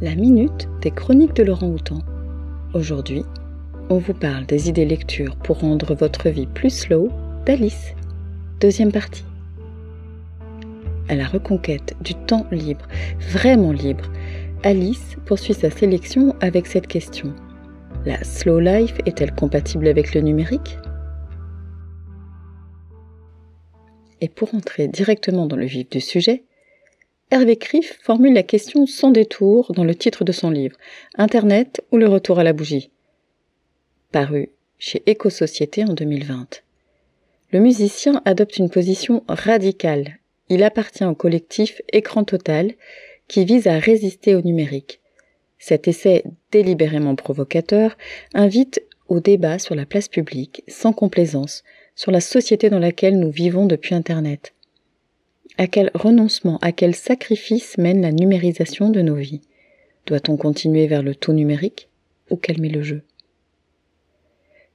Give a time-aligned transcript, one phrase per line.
[0.00, 2.00] la minute des chroniques de Laurent Houtan.
[2.74, 3.24] Aujourd'hui,
[3.90, 7.10] on vous parle des idées lectures pour rendre votre vie plus slow
[7.46, 7.94] d'Alice.
[8.60, 9.24] Deuxième partie.
[11.08, 12.86] À la reconquête du temps libre,
[13.20, 14.10] vraiment libre,
[14.64, 17.32] Alice poursuit sa sélection avec cette question.
[18.04, 20.76] La slow life est-elle compatible avec le numérique?
[24.20, 26.44] Et pour entrer directement dans le vif du sujet,
[27.34, 30.76] Hervé Criff formule la question sans détour dans le titre de son livre
[31.16, 32.90] Internet ou le retour à la bougie?
[34.12, 36.62] Paru chez Éco-Société en 2020.
[37.50, 40.18] Le musicien adopte une position radicale.
[40.48, 42.72] Il appartient au collectif Écran Total
[43.26, 45.00] qui vise à résister au numérique.
[45.58, 47.96] Cet essai délibérément provocateur
[48.32, 51.64] invite au débat sur la place publique, sans complaisance,
[51.96, 54.53] sur la société dans laquelle nous vivons depuis Internet.
[55.56, 59.42] À quel renoncement, à quel sacrifice mène la numérisation de nos vies?
[60.06, 61.88] Doit-on continuer vers le tout numérique
[62.30, 63.02] ou calmer le jeu?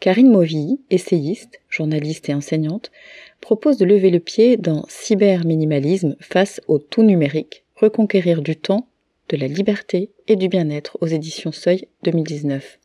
[0.00, 2.92] Karine Mauvy, essayiste, journaliste et enseignante,
[3.40, 8.88] propose de lever le pied dans Cyberminimalisme face au tout numérique, reconquérir du temps,
[9.30, 12.78] de la liberté et du bien-être aux éditions Seuil 2019.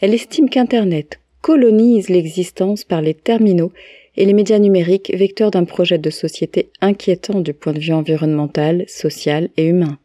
[0.00, 3.72] Elle estime qu'Internet colonise l'existence par les terminaux
[4.16, 8.84] et les médias numériques vecteurs d'un projet de société inquiétant du point de vue environnemental,
[8.88, 9.98] social et humain.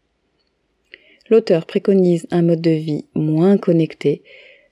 [1.29, 4.21] L'auteur préconise un mode de vie moins connecté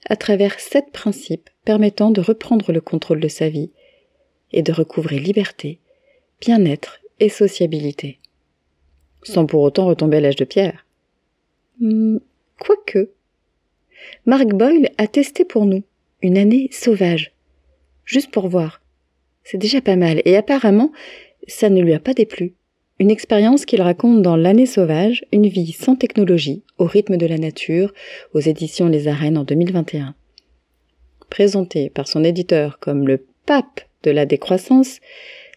[0.07, 3.71] à travers sept principes permettant de reprendre le contrôle de sa vie
[4.51, 5.79] et de recouvrer liberté,
[6.41, 8.19] bien-être et sociabilité.
[9.23, 10.85] Sans pour autant retomber à l'âge de pierre.
[11.79, 12.17] Hmm,
[12.59, 13.09] quoique.
[14.25, 15.83] Mark Boyle a testé pour nous
[16.21, 17.31] une année sauvage,
[18.05, 18.82] juste pour voir.
[19.43, 20.91] C'est déjà pas mal, et apparemment,
[21.47, 22.53] ça ne lui a pas déplu.
[22.99, 27.37] Une expérience qu'il raconte dans L'année sauvage, une vie sans technologie, au rythme de la
[27.37, 27.93] nature,
[28.33, 30.15] aux éditions Les Arènes en 2021.
[31.29, 34.99] Présenté par son éditeur comme le pape de la décroissance,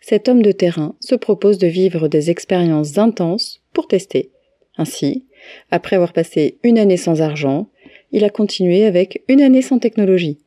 [0.01, 4.31] cet homme de terrain se propose de vivre des expériences intenses pour tester.
[4.79, 5.27] Ainsi,
[5.71, 7.69] après avoir passé une année sans argent,
[8.13, 10.39] il a continué avec une année sans technologie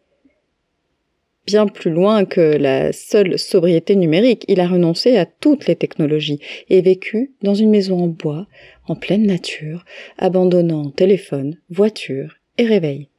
[1.49, 4.45] bien plus loin que la seule sobriété numérique.
[4.47, 6.39] Il a renoncé à toutes les technologies
[6.69, 8.45] et vécu dans une maison en bois,
[8.87, 9.83] en pleine nature,
[10.19, 13.09] abandonnant téléphone, voiture et réveil.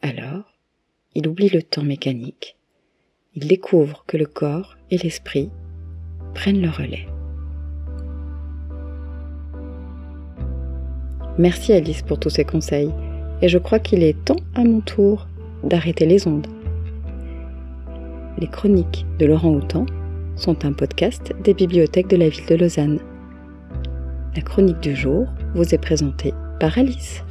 [0.00, 0.54] Alors,
[1.14, 2.56] il oublie le temps mécanique.
[3.34, 5.50] Il découvre que le corps et l'esprit
[6.32, 7.06] prennent le relais.
[11.36, 12.92] Merci Alice pour tous ces conseils,
[13.42, 15.26] et je crois qu'il est temps à mon tour
[15.64, 16.46] d'arrêter les ondes.
[18.42, 19.86] Les chroniques de Laurent Houtan
[20.34, 22.98] sont un podcast des bibliothèques de la ville de Lausanne.
[24.34, 27.22] La chronique du jour vous est présentée par Alice.